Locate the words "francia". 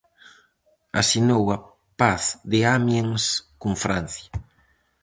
3.83-4.29